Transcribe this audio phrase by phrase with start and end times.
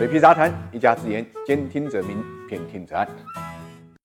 [0.00, 3.06] 水皮杂谈，一家之言，兼听则明，偏听则暗。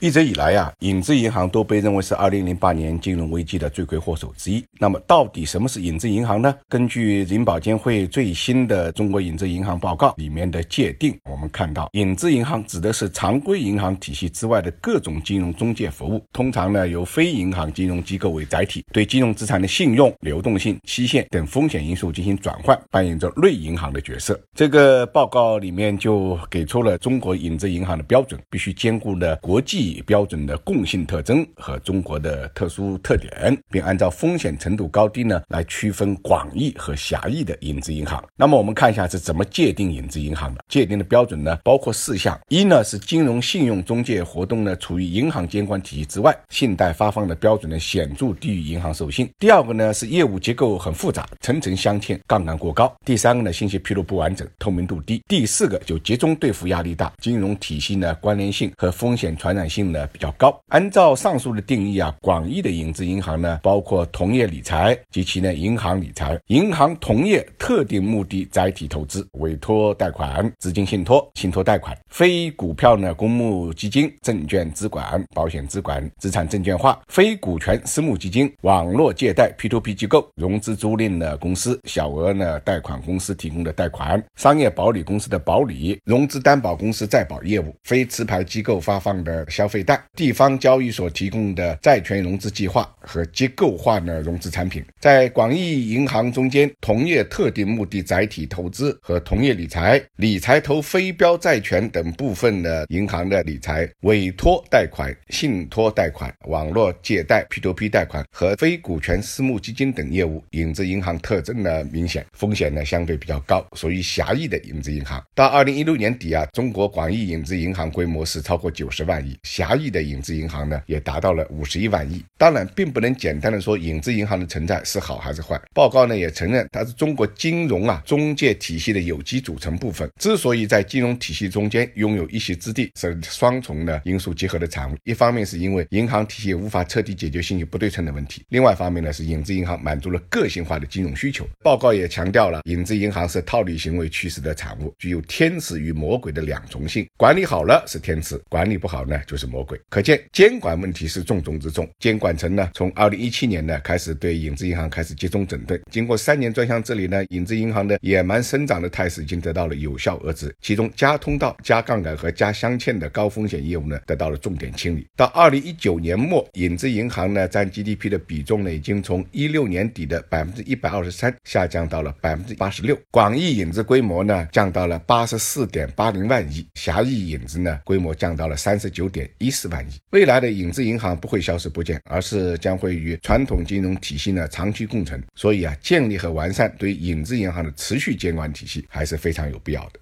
[0.00, 4.64] 一直以来啊，影子银行都被认为是2008年金融危机的罪魁祸首之一。
[4.78, 6.56] 那么，到底什么是影子银行呢？
[6.70, 24.40] 根据银保监会最新的《中国影子银行报告》里面的界定，我们看到，影子银行指的是常规银行体系之外的各种金融中介服务，通常呢由非银行金融机构为载体，对金融资产的信用、流动性、期限等风险因素进行转换，扮演着类银行的角色。
[24.54, 29.89] 这个报告里面就给出了中国影子银行的标准，必须兼顾的国际。
[30.06, 38.22] 标准的共性特征和中国的特殊特点，并按照风险程度高低呢来区分广义和狭义的影子银行。
[38.36, 40.64] 那么我们看一下是怎么界定影子银行的？
[40.68, 59.79] 界定的标准呢包括四项：一呢是金融信用中介活动呢处于银行监管体系之外，信贷发放的标准呢显著低于银行授信；第二个呢是业务结构很复杂，层层镶嵌，杠杆过高；第三个呢信息披露不完整，透明度低；第四个就集中兑付压力大，金融体系呢关联性和风险传染性。
[59.82, 60.58] 呢比较高。
[60.68, 89.80] 按照上述的定义啊，广义的影子银行呢，包括同业理财及其呢银行理财、银行同业特定目的载体投资、委托贷款、资金信托、信托贷款、非股票呢公募基金、证券资管、保险资管、资产证券化、非股权私募基金、网络借贷 P2P 机构、融资租赁的公司、小额呢贷款公司提供的贷款、商业保理公司的保理、融资担保公司在保业务、非持牌机构发放的消费。
[89.82, 115.24] 贷地方交易所提供的债权融资计划和结构化的融资产品，在广义银行中间，同业特定目的载体投资和同业理财、理财投非标债权等部分的银行的理财、委托贷款、信托贷款、网络借贷 P2P 贷款和非股权私募基金等业务，影子银行特征呢明显，风险呢相对比较高，属于狭义的影子银行。
[115.34, 119.38] 到二零一六年底啊，中国广义影子银行规模是超过九十万亿。
[119.60, 122.24] 狭义的影子银行呢，也达到了五十一万亿。
[122.38, 125.60] 当然，并不能简单的说影子银行的存在是好还是坏。
[125.74, 130.10] 报告呢也承认，它是中国金融啊中介体系的有机组成部分。
[130.18, 134.96] 之所以在金融体系中间拥有一席之地，是双重的因素结合的产物。
[135.04, 141.46] 一方面是因为银行体系无法彻底解决信息不对称的问题，另外一方面呢是影子银行满足了个性化的金融需求。
[141.62, 147.06] 报告也强调了，影子银行是套利行为趋势的产物，具有天使与魔鬼的两重性。
[147.18, 149.50] 管理好了是天使，管理不好呢就是是。
[149.50, 151.84] 魔鬼，可见监管问题是重中之重。
[151.98, 155.82] 监管层呢，从二零一七年呢开始对影子银行开始集中整顿。
[155.90, 160.54] 经过三年专项治理呢，影子银行的野蛮生长的态势已经得到了有效遏制。
[160.60, 165.04] 其中加通道、加杠杆和加镶嵌的高风险业务呢，得到了重点清理。
[165.16, 172.96] 到二零一九年末，影子银行呢占 GDP 的比重呢，已经从一六年底的百分之一百二十三下降到了百分之八十六。
[173.10, 179.28] 广义影子规模呢降到了八十四点八零万亿，狭义影子呢规模降到了三十九点。
[179.38, 185.22] 一四万亿，未来的影子银行不会消失不见，而是将会与传统金融体系呢长期共存。
[185.34, 190.00] 所以啊，建立和完善对影子银行的持续监管体系还是非常有必要的。